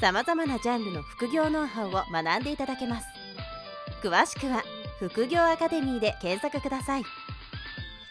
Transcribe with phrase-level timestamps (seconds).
[0.00, 3.06] さまざまなジャンルの副業ノウハウを学んでいただけます
[4.00, 4.62] 詳しくは
[5.00, 7.02] 副業アカデミーで検索ください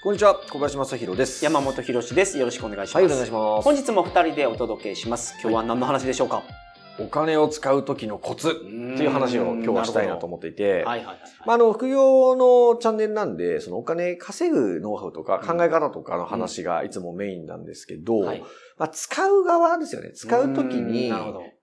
[0.03, 1.43] こんにちは、小林正弘です。
[1.43, 2.37] 山本博です。
[2.37, 2.95] よろしくお願いします。
[2.95, 3.65] はい、お願いします。
[3.65, 5.33] 本日も二人でお届けします。
[5.41, 6.43] 今日は何の話でしょうか、
[6.99, 11.17] お金を使う時のコツっていう話を今日はしたいなと思っていて、はいはいはい。
[11.45, 18.43] まあ、あの、副業のチャンネルなんで、そのお金稼ぐノウハウとか考え方とかの話がいつもメインなんですけど、はい。
[18.77, 20.11] まあ、使う側ですよね。
[20.11, 21.11] 使う時に。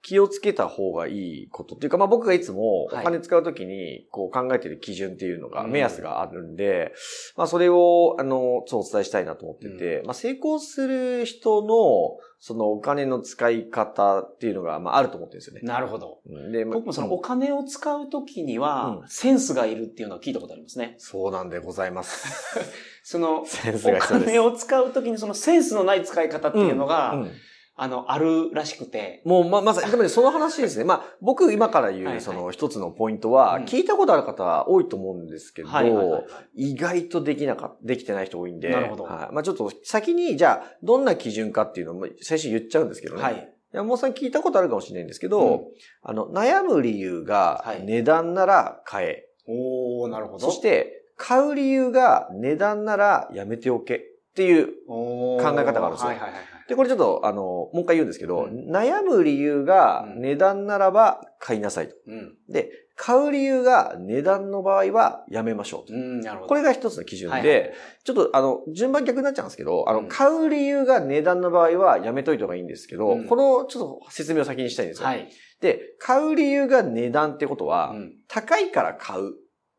[0.04, 6.92] 気をつけた方がいいことっていうか、まあ僕がいつもおはい金使う時にこう考えてる基準っていうのが、うん目安があるんで、
[7.36, 15.62] まあそれを、あの、そうお伝えしたいなと思ってて、まあ成功する人のそのお金の使い方っていうのが、まああると思ってるんですよね。
[15.62, 16.18] なるほど。
[16.26, 20.94] うんで、まあ僕もそのお金を使うときには、うんセンスがいるっていうのを聞いたことありますね。
[20.98, 22.60] そうなんでございます。
[23.02, 23.96] その、センスお。
[23.96, 27.30] 金を使うときにそのセンスのない使い方っていうのが、うん
[27.76, 29.20] あの、あるらしくて。
[29.24, 30.84] もうま、まさに、でもね、その話ですね。
[30.84, 36.18] まあ、僕今から言う、はいはいその一つのポイントは、うん聞いたことある方多いと思うんですけど、はいはいはいは
[36.54, 36.70] い。
[36.72, 38.68] 意外とできなかできてない人多いんで。
[38.68, 39.34] なるほどはい。
[39.34, 43.22] まあちょっと先に、じゃあ、どんな基準かっていうのも最初言っちゃうんですけどね。
[43.22, 43.54] はい。
[43.72, 45.60] 山本さん聞いたことあるかもしれないんですけど、うん
[46.02, 49.28] あの、悩む理由がはい値段なら買え。
[49.48, 50.38] おー、なるほど。
[50.38, 54.00] そし、て、買う理由が値段ならやめておけっ
[54.34, 54.68] ていう。
[54.86, 56.53] 考考え方があるんですよはいはいはいはい。
[56.68, 61.94] で、これちょっと、あの、もう一回言うんですけど、うん悩む理由がうん値段ならば買いなさいと。
[62.06, 62.34] うん。
[62.48, 65.94] で、買う理由が値段の場合はやめましょうと。
[65.94, 66.48] うん、なるほど。
[66.48, 67.72] これが一つの基準で、はいはいはい
[68.04, 75.08] ちょっとあの、順番逆になっちゃうんですけど、あの、うん買う理由が値段の場合はやめといた方がいいんですけど、うんこのちょっと説明を先にしたいんですよ。
[75.08, 75.28] はい。
[75.60, 79.32] で、買う理由が値段ってことは、うん高いから買うっ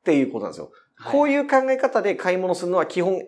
[0.04, 0.72] ていうことなんですよ。
[1.12, 1.30] こうう。
[1.30, 3.22] いう考え方で買い物するのは基本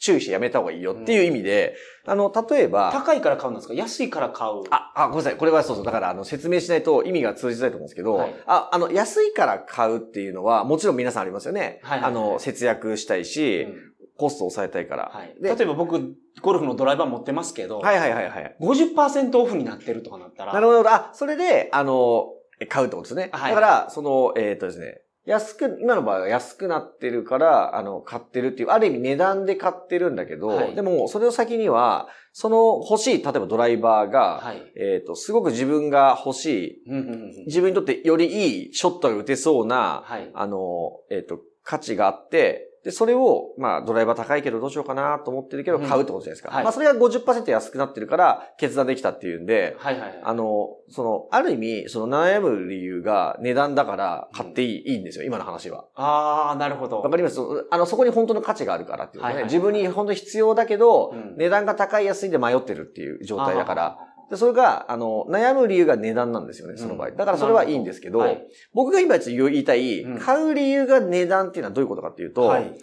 [0.00, 3.74] 注意してやめた方がいいよっていう意味で、あの、例えば、高いから買うんですか？
[3.74, 4.62] 安いから買う。
[4.70, 5.36] あ、あ、ごめんなさい。
[5.36, 5.84] これはそうそう。
[5.84, 11.80] だから、あの、説明しないと意味が通じないと思うんですけど、はいあ、あの、安いから買うっていうのは、もちろん皆さんありますよね。
[11.82, 15.10] はいはいはいあの、節約したいし、うんコストを抑えたいから。
[15.12, 15.34] はい。
[15.40, 18.56] で例えば僕、ゴルフのドライバー持ってますけど、はいはいはいはい。
[18.60, 20.88] 50%オフになってるとかなったら、なるほど。
[20.88, 22.28] あ、それで、あの、
[22.60, 23.30] え買うってことですね。
[23.32, 34.72] はいだから、その、えっ、とですね、安く、今の場合は安くなってるから、あの、買ってるっていう、ある意味値段で買ってるんだけど、はいでも、それを先には、その欲しい、例えばドライバーが、はい。
[34.76, 36.90] えっ、と、すごく自分が欲しい、
[37.46, 40.30] 自分にとってよりいいショットが打てそうな、はい。
[40.34, 46.54] あの、えっ、と、価値があって、で、それを、まあ、ドライバー高いけどどうしようかなと思ってるけど、うん買うってことじゃないですか。
[46.54, 50.20] はいまあ、それが50%安くなってるから、決断できたっていうんで、はいはいはい。
[50.22, 55.86] あの、その、ある意味、その悩む理由が値段だから買っていい、いいんですよ、今の話は。
[55.94, 57.00] あー、なるほど。
[57.00, 57.40] わかります？
[57.70, 63.98] あの、そこに本当の価値があるからっていうね、はいはいはい自分に本当に必要だけど、うん値段が高い安いで迷ってるっていう状態だから、
[64.30, 67.08] でそれが、あの、悩む理由が値段なんですよね、その場合。
[67.08, 68.42] うんだからそれはいいんですけど、はい
[68.72, 72.74] 僕が今言いたい、うん買う理由が値段っていうのはどういうことかっていうと、はい。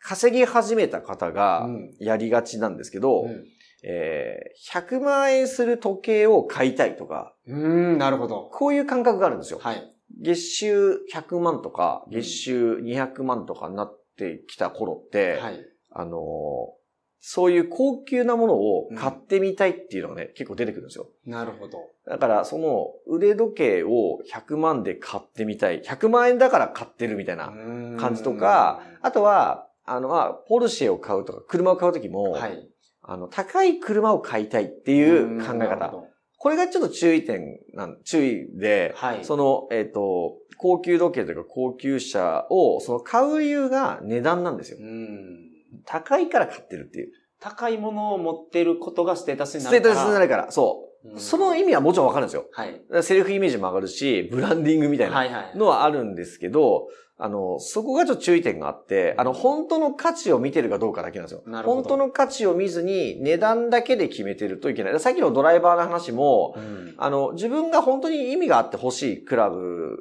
[0.00, 3.44] 稼ぎ始めた方がうんやりがちなんですけど、うん
[3.84, 8.50] えー100万円する時計を買いたいとか、うーん、なるほど。
[8.52, 9.58] こういう感覚があるんですよ。
[9.60, 9.94] はい。
[10.20, 15.64] 月収100万とか、うん月収200万とかになってきた頃って、はい。
[15.90, 16.77] あのー
[17.20, 21.08] そういう高級なものを買ってみたいっていうのがね、結構出てくるんですよ。
[21.26, 21.78] なるほど。
[22.06, 25.82] だから、その腕時計を100万で買ってみたい。
[25.82, 27.52] 100万円だから買ってるみたいな
[27.98, 32.68] 感じとか、あとは、あの、まあ、ポルシェを買うとか、車を買うときも、はい。
[33.02, 35.94] あの、高い車を買いたいっていう考え方。
[36.36, 39.24] これがちょっと注意点なん、注意で、はい。
[39.24, 44.84] その、えっ、と、高級時計というか高級車を、その買う理由が値段なんですよう。
[44.84, 45.47] ん。
[45.84, 47.12] 高いから買ってるっていう。
[47.40, 49.94] 高いものを持ってることがステータスになステーるから。
[49.96, 50.84] タスになるから、そう。
[50.84, 52.46] うんその意味はもちろんわかるんですよ。
[52.50, 52.82] はい。
[53.02, 55.56] セルフイメージも上がるし、ブランディングみたいなはいはい。
[55.56, 61.42] のはあるんですけど、あの、そこがちょっと注意点があって、あの、本当の価値を見てるかどうかだけなんですよ。
[61.46, 65.00] なるほど本当の価値を見ずに値段だけで決めてるといけない。
[65.00, 69.98] さっきのドライバーの話も、うんあの、自分が本当に意味があって欲しいクラブ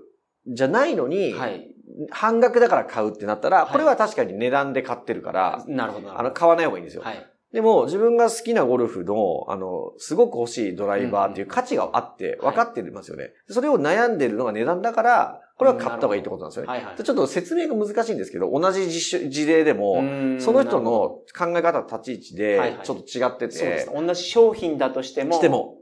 [0.47, 1.75] じゃないのに、はい。
[2.11, 6.17] 半額だから買うってなったら、いこれは確かに値段で買ってるから、なるほど。
[6.17, 7.03] あの、買わない方がいいんですよ。
[7.03, 7.27] はい。
[7.53, 13.31] でも自分が好きなゴルフの、あの、すごく欲しいドライバーっていう価値があって分かってますよね。
[13.49, 16.67] それを悩んでるのが値段だから、これは買った方がいいってことなんですよね。
[16.67, 17.03] はいはい。
[17.03, 20.03] ちょっと説明が難しいんですけど、同じ事例でも、
[20.39, 24.05] その人の考え方、立ち位置でちょっと違ってて、そうですね。
[24.05, 25.76] 同じ商品だとしても、しても、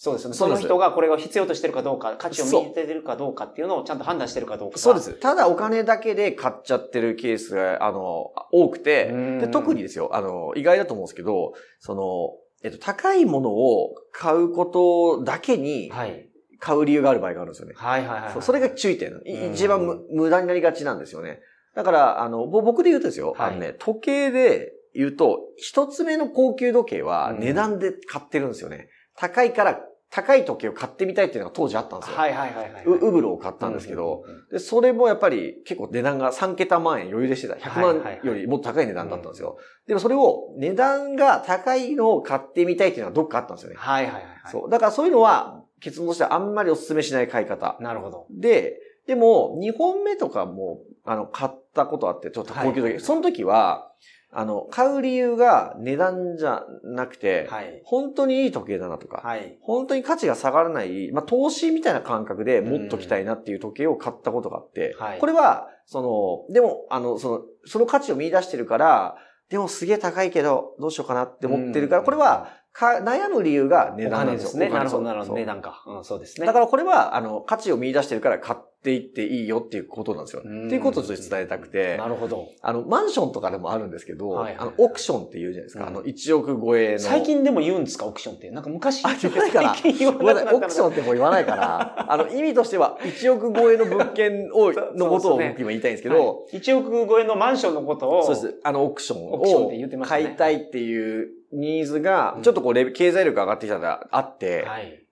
[0.00, 0.34] そうですね。
[0.34, 4.78] その人がこれを必要としてるかどうか、価値を見出てるかどうかっていうのをちゃんと判断してるかどうか。
[4.78, 5.00] そうで。
[5.00, 5.12] す。
[5.14, 12.30] ただお金だけで買っちゃってるケースが、あの、多くてうん、で特にですよ、あの、意外だと思うんですけど、その、
[12.62, 16.28] えっと、高いものを買うことだけにはい。
[16.60, 17.74] 買う理由がある場合があるんですよね。
[17.76, 18.32] はいはいはい。
[18.32, 19.20] そうそれが注意点。
[19.52, 21.40] 一番む無駄になりがちなんですよね。
[21.74, 28.88] だから、あの、ぼ僕で言うとですよ、はいあのね、時計で言うと、一つ目の高級時計はうん値段で買ってるんですよね。
[29.18, 29.80] 高いから、
[30.10, 32.16] 高い時計を買ってみたいっていうのが当時あったんですよ。
[32.16, 32.84] はいはいはいはい。
[32.84, 37.54] うウブロを買ったんですけど、で、それもやっぱり結構値段が3桁万円余裕でしてた。
[37.56, 39.58] 100はいはいはい万よりもっと高い値段だったんですよ。
[39.86, 43.76] でもそれを値段が高いのを買ってみたいっていうのはどっかあったんですよね。
[43.78, 44.32] はいはいはいはい。
[44.50, 44.70] そう。
[44.70, 47.76] だからそういうのは結論としてはあんまりお勧めしない買い方。
[47.80, 48.26] なるほど。
[48.30, 52.82] で、でも2本目とかも、あの、買ったことあって、ちょっと高級時計。
[52.82, 53.90] はいその時は、
[54.30, 57.80] あの、買う理由が値段じゃなくて、はい。
[57.84, 59.56] 本当にいい時計だなとか、はい。
[59.62, 69.16] 本当に価値が下がらない、まあ、投資みたいな感覚で持っときたいなっていう時計を買ったことがあって、はいこれは、その、でも、あの、その、その価値を見出してるから、
[69.48, 74.68] でもすげえ高いけど、どうしようかなって思ってるから、うんこれは、か悩む理由が値お段なんですすね。
[74.68, 75.34] なるほどなるほど。
[75.34, 75.82] 値段か。
[75.86, 76.46] うん、そうですね。
[76.46, 80.42] だからこれは、あの、価値を見出してるから買っていっていいよっていうことなんですよ。
[80.44, 82.48] うんっていうことをちょっと伝えたくてな、るほど。
[82.62, 85.84] あの、マンションとかでもあるんですけど、はいはいあの、オークションって言うじゃないですか。
[85.84, 86.98] うんあの、1億超えの。
[86.98, 88.50] 最近でも言うんですか、オークションって。
[88.50, 98.60] なんか昔あ言わないから 最近言ごめんなオークションってもう言わないから、あの、意味としては1億超えの物件を、のことを僕今言いたいんですけけど、1億超えのマンションのことを、そうです。
[98.64, 105.04] あの、オークションをて言ってましたね買いたいっていうニーズがう、んちょっとこう経済力上がってきたらあって、はい。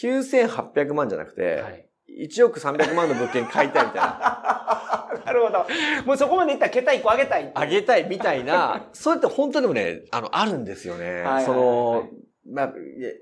[0.00, 1.86] 9800万じゃなくて、はい。
[2.20, 5.20] 1億300万の物件買いたいみたいな。
[5.24, 5.66] なるほど。
[6.06, 7.50] もうそこまでいったら桁1個上げたい。
[7.54, 11.24] あげたいみたいな、 そうやって本当にもね、あの、あるんですよね。
[11.44, 12.08] その、
[12.46, 12.74] まあ、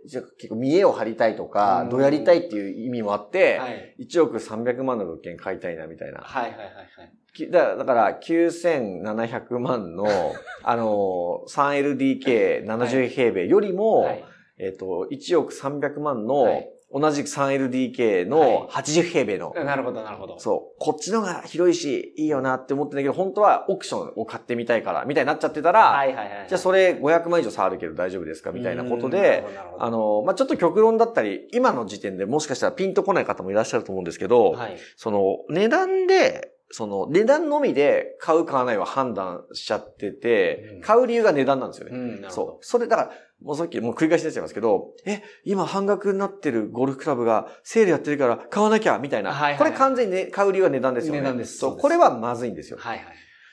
[0.05, 3.97] 結構見栄を張りたいとかう、んどうやりたいっていう意味もあって、はい。
[4.01, 6.21] 1億300万の物件買いたいなみたいな。
[6.21, 7.13] はいはいはいはい。
[7.33, 10.07] きだだから、9700万の、
[10.65, 14.25] あの、3LDK70 平米よりも、はい
[14.59, 20.39] えっ、と、1億300万の、はい同じく 3LDK はいの80平米の、なるほどなるほど。
[20.39, 26.47] そう、こっちのが広いし、いいよなって思ってんだけど、本当はオークションを買ってみたいから、みたいになっちゃってたら、はいはいはい。
[26.49, 28.53] じゃあそれ500万以上差あるけど大丈夫ですか？
[28.53, 29.45] みたいなことで、
[29.79, 34.77] あの、まあ、ちょっと極論だったり、今の時点でもしかしたらピンとこない方もいらっしゃると思うんですけど、はい。
[34.97, 41.97] その値段で、その値段のみで買う買わないは判断しちゃってて、うん買う理由が値段なんですよね。
[41.97, 42.59] うん、そどう。。
[42.63, 43.11] それ、だから、
[43.43, 49.33] もうさっきもう繰り返しになっちゃいますけど、え、今半額になってるゴルフクラブがセールやってるから買わなきゃみたいな。
[49.33, 51.21] はいはいはいこれ完全に、ね、買う理由は値段ですよね。
[51.21, 51.77] 値段ですそう。
[51.77, 52.79] これはまずいんですよ。
[52.81, 53.07] はいはい。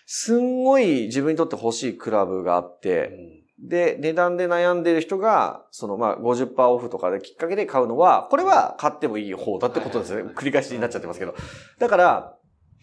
[0.06, 10.44] すんごい自分にとって欲しいクラブがあって、うんで、値段で悩んでる人が、そのまあ50%オフとかできっかけで買うのは、これは買ってもいい方だってことですねはいはいはい。
[10.44, 11.36] 繰り返しになっちゃってますけど。
[11.77, 12.38] だから、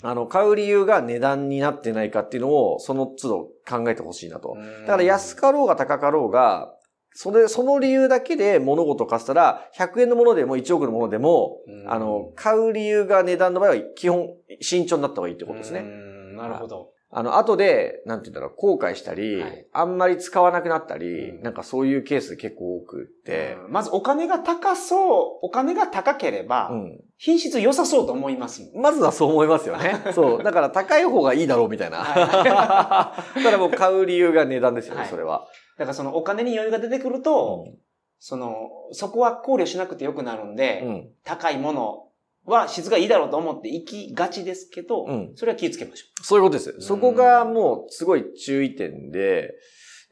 [0.09, 3.39] あの、買う理由が値段になってないかっていうのを、その都度
[3.69, 4.57] 考えてほしいなと。
[4.83, 6.73] だから安かろうが高かろうが、
[7.13, 14.29] それ、その理由だけで物事を買ったら、100円のものでも1億のものでも、うんあの、買う理由が値段の場合は基本
[14.61, 15.81] 慎重になった方がいいってことですうね。
[15.81, 16.91] んなるほど。
[17.11, 27.01] あの、後で、なんて言うんだろう、後悔したり、はいあんまり使わなくなったり、うんなんかそういうケース結構多くって、うんまずお金が高そう、お金が高ければ、うん。
[27.19, 28.71] 品質良さそうと思います。
[28.75, 30.03] まずはそう思いますよね。
[30.13, 30.43] そう。
[30.43, 31.99] だから高い方がいいだろうみたいな。
[31.99, 35.47] は だからもう買う理由が値段ですよね、はいそれは。
[35.79, 37.67] だからそのお金に余裕が出てくると、
[38.19, 41.09] その、そこは考慮しなくてよくなるんで、うん。
[41.25, 42.06] 高いもの
[42.47, 46.81] は質がいいだろうと思って行きがちですけど、うんそれは気をつけましょそういうことです。
[46.81, 49.55] そこがもうすごい注意点で、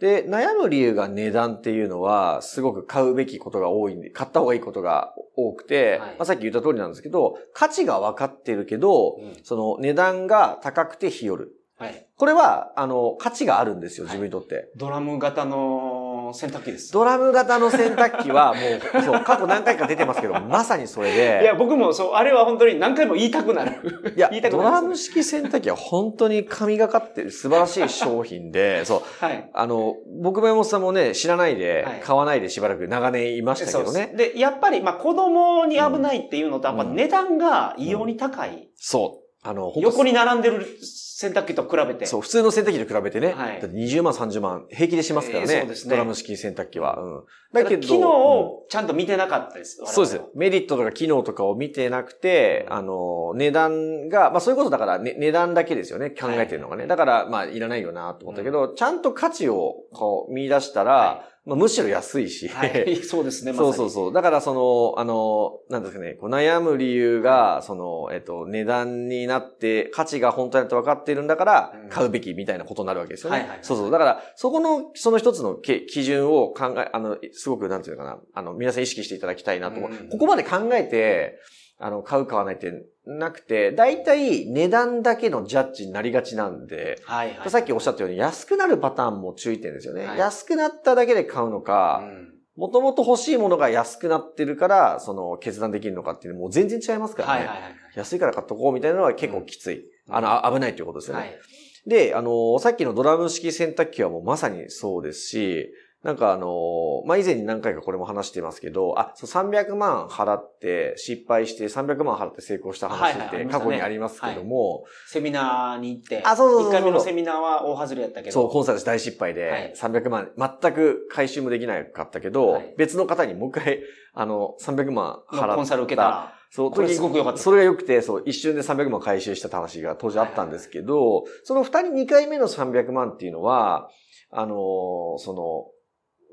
[0.01, 9.23] で、悩む理由が値段っていうのは、すごく買うべきことが多いんで、買った方がいいことが多くて、はいまあ、さっき言った通りなんですけど、価値が分かってるけど、う。
[9.23, 11.53] うんその値段が高くて日和る。
[11.79, 12.07] はい。
[12.17, 14.71] これは、あの、価値があるんですよ、はい自分にとって。
[14.77, 15.94] ドラム型の
[16.35, 16.93] 洗濯機です。
[16.93, 18.61] ドラム型の洗濯機はも
[19.01, 21.41] う、そう、過去何回か出てますけど、 まさにそれで。
[21.43, 24.13] いや、僕もそう、あれは本当に何回も言いたくなる。
[24.17, 29.51] いや言いたくドなりますラム式洗濯機は本当に神がかってる素晴らしい商品で、そう、はい。
[29.53, 34.13] あの、僕も山本さんもね、知らないではい、買わないでしばらく長年いましたけどね。
[34.17, 38.69] でやっぱり、まあ、子供に危ないっていうのと、やっぱうん値段が異様に高い。
[38.77, 39.24] そう。
[39.47, 42.07] あの、横に並んでる洗濯機と比べて。
[42.07, 43.35] そう、普通の洗濯機と比べてね。
[43.35, 45.55] はいだって20万、30万平気でしますからね。
[45.55, 46.99] えーそうですねドラム式洗濯機は。
[46.99, 47.25] うん。
[47.53, 49.83] だけど、機能うんをちゃんと見てなかったです。
[49.83, 50.31] 我々はそうです。
[50.35, 56.87] メリットとか機能とかを見てなくて、あの、値段が、まあそういうことだから、ね、値段だけですよね、考えてるのがね。
[56.87, 62.49] だから、まあいらないよなと思ったけど、ちゃんと価値をこう見出したら、はまあむしろ安いし。
[62.49, 62.97] はい。
[63.05, 63.59] そうですね、ま。
[63.59, 64.13] そうそうそう。
[64.13, 73.39] だからその、あの、なんですかね、こう悩む理由が、その、えっと、値段になって、価値が本当だと分かっているんだからうん、買うべきみたいなことになるわけですよね。
[73.39, 73.91] はいはいはいそうそう。
[73.91, 79.91] だから、そこの、その一つのけ基準を考え、あの、すごく、なんていうのかな、あの、皆さん意識していただきたいなと思う。
[79.91, 81.39] うんここまで考えて、
[81.79, 82.73] あの、買う買わないって
[83.07, 87.51] なくて、大体値段だけのジャッジになりがちなんで、はいはい。
[87.51, 90.07] さっきおっしゃったように安くなるパターンも注意点ですよね。
[90.07, 97.39] はい安くなっただけで買うのか、うんもともと欲しいものが安くなってるから、その決断できるのかっていうのも全然違いますからね。
[97.41, 97.75] はいはいはい。
[97.97, 99.81] 安いから買っとこうみたいなのは結構きつい。
[99.81, 101.23] うんあの、あ危ないということですよね。
[101.23, 101.39] はい。
[101.87, 105.73] で、あの、さっきのドラム式洗濯機はもうまさにそうですし、
[106.05, 116.23] なんかあの、まあ、以前に何回かこれも話してますけど、あ、そう300万払って失敗して300万払って成功した話はいはいって過去にありますけども、セミナーに行って。
[116.23, 118.33] あそうそうそうそう1回目のセミナーは大外れやったけど。
[118.33, 120.31] そう、コンサル大失敗はいで300万、
[120.61, 123.81] 全く回収もできなかったけど、はい別の方にもう一回、
[124.13, 125.47] あの、300万払った。
[125.47, 126.35] のコンサル受けたら。
[126.51, 133.89] そう、これすごく良かったそれが良くて、そう、一瞬で300万回収した話が当時あったんですけど、その二人2回目の300万っていうのは、
[134.31, 135.74] あのーその、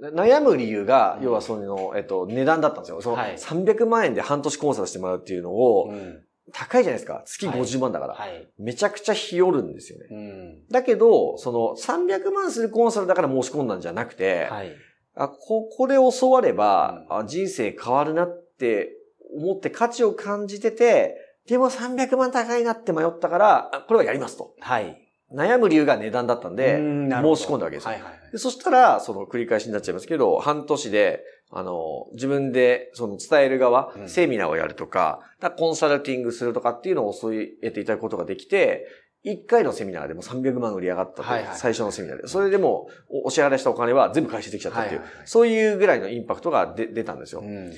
[0.02, 3.02] 悩む理由が、うん要はその、えっと、値段だったんですよ。
[3.02, 7.24] その、はい300万円で半年コンサルしてもらうっていうのを、うん高いじゃないですか。
[7.26, 8.14] 月はい50万だから。
[8.16, 8.48] はい。
[8.60, 10.08] めちゃくちゃ日和るんですよね。
[10.10, 10.68] うん。
[10.70, 14.72] だけど、その、300万するコンサルだから申し込んだんじゃなくて、はい。
[15.16, 18.90] あ、ここで教われば、うんあ人生変わるなって
[19.34, 21.16] 思って価値を感じてて、
[21.48, 24.54] でも300万高いなって迷ったから、あこれはやりますと。
[24.60, 25.11] はい。
[25.34, 28.32] 悩む理由が値段だったんで、申し込んだわけですよはいはいはい。
[28.32, 38.88] でそしたら、その繰り返しになっちゃいますけど、半年で、あの、自分で、その伝える側、うんセミナーをやるとか、だからコンサルティングするとかっていうのを教えていただくことができて、
[39.26, 42.28] 1回のセミナーでも300万売り上がったと、はいはい最初のセミナーで。
[42.28, 47.42] それでもお、お支払いしたお金は全部回収できちゃったっていう、はいはいはいそういうぐらいのインパクトが出出たんですよ。
[47.42, 47.72] うん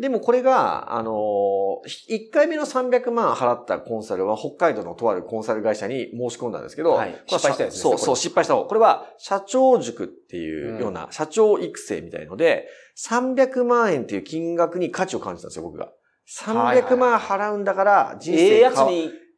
[0.00, 7.22] でもこれが、あのー、1回目の300万払ったコンサルは北海道のとあるコンサル会社に申し込んだんですけど、はい。
[7.26, 8.64] 失敗したやつですねそう、そう、失敗した方。
[8.64, 15.92] これは社長塾っていうような、社長育成みたいので、300万円っていう金額に価値を感じたんですよ、僕が。
[16.28, 18.92] 300万払うんだから人生ええやつ変わ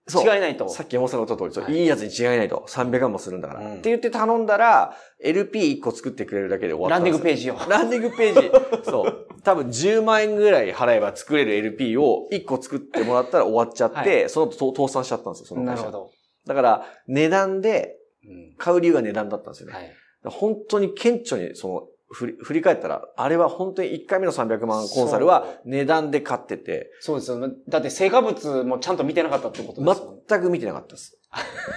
[0.09, 0.69] 違いないと。
[0.69, 2.65] さっき山本さんが言った通り、そうはいいいやつに違いないと。
[2.69, 3.61] 300万もするんだから。
[3.61, 7.71] うんって言って頼んだら、LP1 個作ってくれるだけで終わランったんですよディングページを。
[7.71, 8.85] ランディングページ。
[8.89, 9.27] そう。
[9.43, 15.85] 多分10万円ぐらい払えば作れる LP を1個作ってもらったら終わっちゃって、はその後倒産しちゃったんですよ、その会社。
[15.85, 16.11] なるほど。
[16.47, 19.75] だから、値段で、うん買う理由が値段だったんですよね。
[19.75, 19.93] はい。
[20.25, 27.55] 本当に顕著に、その、振り振り返ったら、あれは本当に1回目の300万コンサルは値段で買ってて、そうですよね。
[27.69, 30.23] だって成果物もちゃんと見てなかったってことですもんね。
[30.29, 31.19] 全く見てなかったです。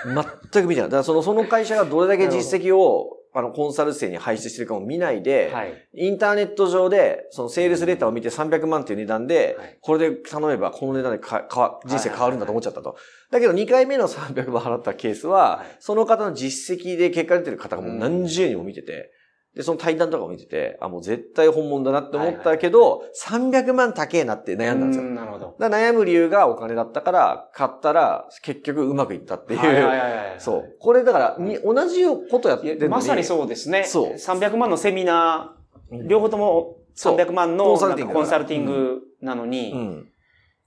[0.05, 0.89] 全く見てなかった。
[0.89, 5.88] だからその、その会社がどれだけ実績を、あの、コンサル生に配出してるかも見ないで、はい。
[5.93, 12.95] インターネット上で、そのセールスレターを見て300万っていう値段で、はいこれで頼めばこの値段でかかわ人生変わるんだと思っちゃったと。
[13.31, 19.12] だけど2回目の300万払ったケースは、はいその方の実績で結果出てる方がもう何十人も見てて、
[19.56, 25.06] で、その対談とかも見てて、あ、もう絶対本物だなって思ったけど、300万高えなって悩んだんですよ。
[25.06, 25.56] うなるほど。
[25.60, 29.60] 悩む理由がお金だったから、買ったら結局うまくいったっていう。
[29.60, 30.75] はいはいはいはいそう。
[30.79, 33.84] これだから、に同じことやっているまさにそうですね。
[33.86, 35.56] そう300万のセミナ
[35.91, 37.79] うんー、両方ともそう300万のコン
[38.27, 40.10] サルティングなのに、うん。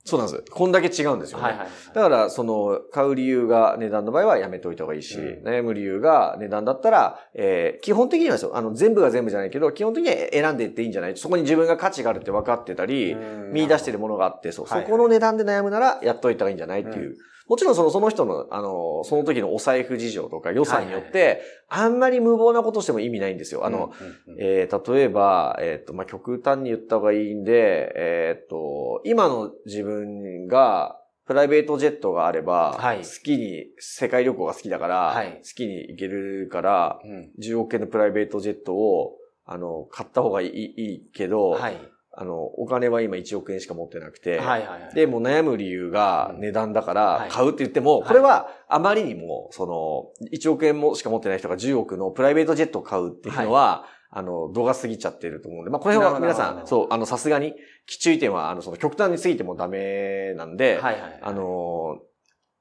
[0.05, 0.45] そうなんです。
[0.51, 1.45] こんだけ違うんですよね。
[1.45, 1.69] はいはい。
[1.95, 13.15] だから、その、買う理由が値段の場合はやめておいた方がいいし、うん悩む理由が値段だったら、えー基本的にはですよ、あの、全部が全部じゃないけど、基本的には選んでいっていいんじゃないそこに自分が価値があるって分かってたり、
[13.53, 17.17] 見出してるものがあって、そう、はいはいそこの値段で悩むなら、やっといた方がいいんじゃないっていう。
[17.53, 21.41] もちろんその、その人の、あの、その時のお財布事情とか予算によって、はい
[21.75, 23.65] あんまり無謀なことしても意味ないんですよ。
[23.65, 24.41] あの、、うんうんうん。
[24.41, 32.99] えー例えば、えっ、と、まあ、極端に言った方がいいんで、えっ、と、今の自分が、プライベートジェットがあれば、はい。
[32.99, 35.41] 好きに、世界旅行が好きだから、はい。
[35.43, 37.31] 好きに行けるから、うん。
[37.39, 39.17] 10億円のプライベートジェットを、
[39.47, 41.77] あの、買った方がいいいいけど、はい。
[42.15, 44.95] あの、お金は今1億円しか持ってなくて、はいはいはい。
[44.95, 47.31] で、もう悩む理由が値段だからはい。
[47.31, 48.09] 買うって言っても、はい。
[48.09, 57.55] これはあまりにも、その、1億円もしか持ってない人が10億のプライベートジェットを買うっていうのは、あの、度が過ぎちゃってると思うんで、まあ、これは皆さん、そう、あの、さすがに、
[57.87, 61.19] 注意点は、あの、その、極端に過ぎてもダメなんで、はいはい。
[61.23, 61.99] あ、の、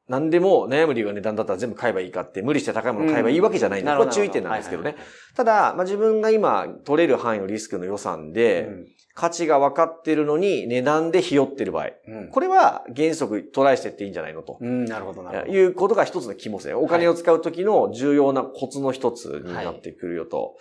[0.07, 4.95] 何でも悩む理由が値段だったら全部買えばいいかって、無理して高いもの買えばいいわけじゃないんで、うんこれは注意点なんですけどね。
[5.35, 8.69] ただ、まあ、自分が今取れる範囲のリスクの予算で、
[9.13, 12.29] 価値が分かってるのに値段でひよってる場合、うん。
[12.29, 14.57] これは原則トライしてっていいんじゃないのと。
[14.61, 15.51] うん、なるほど、なるほど。
[15.51, 16.73] いうことが一つの肝ですね。
[16.73, 20.55] お金を使う時の重要なコツの一つになってくるよと。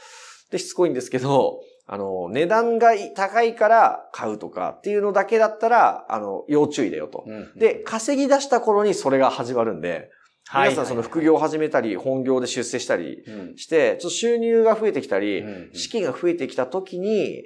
[0.51, 7.25] で、しつこいんですけど、あの、値段が高いから買うとかっていうのだけだったら、あの、要注意だよと。
[7.27, 10.11] うんで、、稼ぎ出した頃にそれが始まるんで、
[10.53, 17.45] 皆さんその副業を始めたり、本業で出世したりうんして、ちょっと収入が増えてきたり、うん資金が増えてきた時に、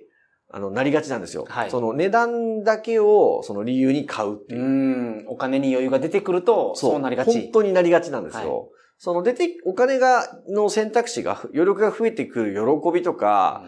[0.55, 1.47] あの、なりがちなんですよ。
[1.49, 4.65] はいその値段だけを、その理由に買うっていうう。
[4.65, 5.25] ん。
[5.27, 7.43] お金に余裕が出てくると、そうなりがち。
[7.43, 8.61] 本当になりがちなんですよ。
[8.61, 13.65] はいその出て、お金が、の選択肢が、余力が増えてくる喜びとか、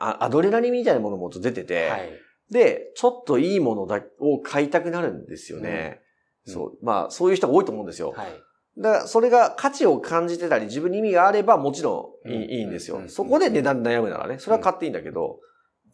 [0.00, 2.10] あアドレナリンみたいなものも出てて、はい。
[2.50, 6.00] で、ちょっといいものだを買いたくなるんですよね。
[6.48, 6.84] うんそう。
[6.84, 8.12] まあ、そういう人が多いと思うんですよ。
[8.16, 8.26] はい。
[8.76, 15.38] だから、それが価値を感じてたり、自分に意味があれば、もちろんいい,、うんいいんですよ、うんそこで値段で悩むならね、それは買っていいんだけど、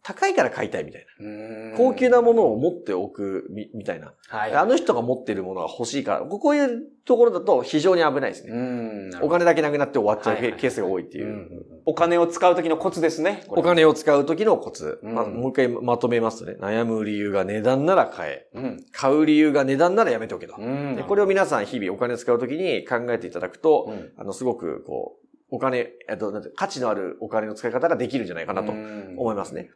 [0.04, 1.76] 高いから買いたいみたいうんな。
[1.76, 4.12] 高級なものを持っておくみみたいな。
[4.28, 4.52] はい。
[4.52, 9.11] あの人が持ってるものが欲しいから、こういうところだと非常に危ないですね。
[9.23, 11.26] お金だけなくなって終わっちゃうはいはいケースが多いっていう。
[11.26, 11.49] うん
[11.85, 13.42] お金を使う時のコツですね。
[13.49, 15.00] お金を使う時のコツ。
[15.02, 18.49] うんまあ、もう一回まとめますとね、悩む理由が値段なら買え。
[18.54, 18.85] うん。
[18.92, 20.54] 買う理由が値段ならやめておけと。
[20.54, 29.71] これを皆さん日々お金を使う時に考えていただくと、うんあの、すごくこう、お金、えっと、価値のあるお金の使い方ができるんじゃないかなと思いますね。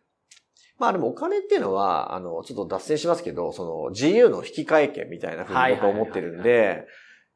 [0.79, 6.87] まあでもお金っていうのは、あの、ちょっと脱線しますけど、その自由の引き換え権みたいなふうに僕は思ってるんはいで、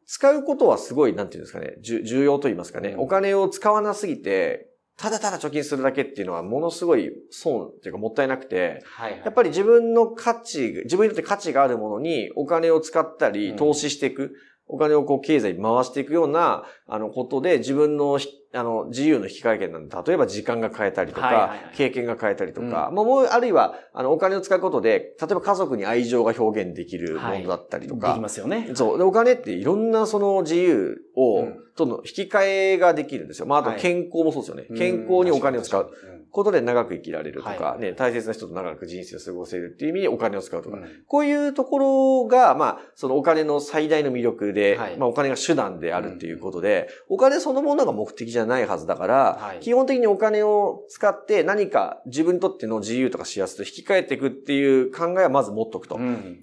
[0.07, 3.01] 使うことはすごい、なんていうんですかね、重要と言いますかね、うん。
[3.01, 4.67] お金を使わなすぎて、
[4.97, 9.21] ただただ貯金するだけっていうのはものすごい損っていうかもったいなくて、はいはい。
[9.25, 13.57] やっぱり自分の価値、自分にとって価値があるものにお金を使ったり、うん。
[13.57, 14.35] 投資していく、
[14.73, 28.71] お金をこう経済に回していくような、あの、ことで自分のひ、あの、自由の引き換え権なんで、例えば時間が変えたりとか、はいはいはい経験が変えたりとか、うんまあもう、あるいは、あの、お金を使うことで、例えば家族に愛情が表現できるものだったりとか、できますよね。
[28.75, 28.99] そう。
[28.99, 32.43] で、お金っていろんなその自由を、うんとの引き換
[32.75, 33.47] えができるんですよ。
[33.47, 34.67] まあ、あとはい健康もそうですよね。
[34.69, 35.91] うん健康にお金を使う。
[36.31, 55.97] ことで長く生きられるとか、はいね、大切な人と長く人生を過ごせるっていう意味にお金を使うとか、うんこういうところが、まあ、そのお金の最大の魅力で、はいまあお金が手段であるっていうことで、お金そのものが目的じゃないはずだから、はい基本的にお金を使って何か自分にとっての自由とか幸せと引き換えていくっていう考えはまず持っとくと。
[55.97, 56.41] うん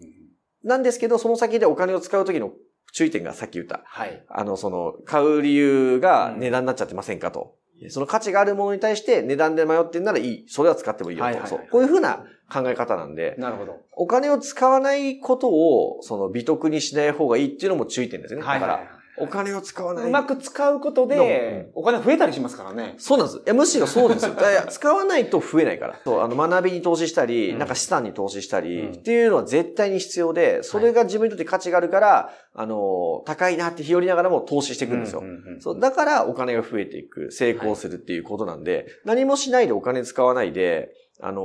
[0.63, 2.52] なんですけど、その先でお金を使う時の
[2.91, 3.84] 注意点がさっき言った。
[3.86, 4.26] はい。
[4.28, 7.56] あの、その、買う理由が値段になっちゃってませんかと。
[7.90, 10.46] その価値があるものに対して値段で迷ってんならいい。
[10.48, 11.48] それは使ってもいいよと。
[11.48, 13.82] そうこういうふうな考え方なんで、なるほど。
[13.94, 18.42] お金を使わないことを、その美徳にしない方がいいっていうのも注意点ですね。
[18.42, 20.08] だから、お金を使わない。
[20.08, 22.95] うまく使うことで、お金増えたりしますからね。
[22.97, 23.38] そうなんです。
[23.38, 24.34] いや、むしろそうですよ。
[24.34, 25.99] い や使わないと増えないから。
[26.03, 35.23] そう、あの、学びに投資したり、うんなんか資産に投資したり、うんっていうのは絶対に必要で、それが自分にとって価値があるから、あの、高いなって日和りながらも投資していくんですよ。
[35.60, 41.41] そう、だからお金が増えていく、成功するっていうことなんで、何もしないでお金使わないで、あの、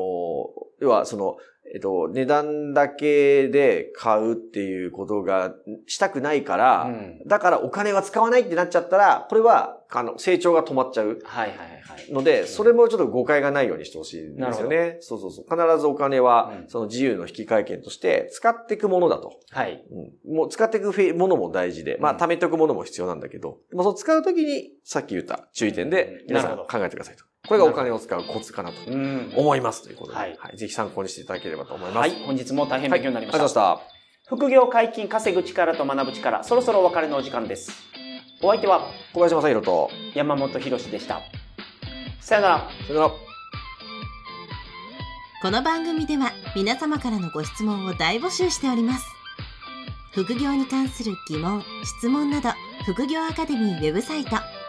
[0.81, 1.37] 要はその、
[1.75, 5.55] えっと、値段だけで買うっていうことが
[5.87, 11.65] したくないから、うんだからお金は使わないってなっちゃったら、これは、あの、成長が止まっちゃうはいはいは
[12.09, 12.13] い。
[12.13, 14.97] ので、それもちょっと誤解がないようにしてほしいんですよね。
[15.01, 15.45] そうそうそう。
[15.49, 19.39] 必ずお金はう、んその自由の引き換え権として使っていくものだと。
[19.51, 19.85] はい。
[19.91, 27.25] うんもう使っていくものも大事で、まあうん貯めておくものも必要なんだけど、まあその使うときにさっき言った注意点でうん皆さん考えてくださいと。
[27.49, 32.09] これがお金を使うコツかなとうん思いますということで、ははいいぜひ参考にしていただければと思います。
[32.11, 32.25] はい。
[32.25, 33.45] 本日も大変勉強になりました。
[33.45, 33.89] ありがとうございまし
[34.29, 34.37] た。
[34.37, 37.73] 副業解禁稼ぐ力と学ぶ力、そろそろお別れのお時間です。
[38.41, 41.21] お相手は小林正宏と、山本博史でした。
[42.21, 42.59] さよなら。
[42.87, 43.33] さよなら。
[45.43, 49.05] この番組では皆様からのご質問を大募集しております
[50.13, 52.51] 副業に関する疑問・質問など
[52.85, 54.37] 副業アカデミーウェブサイト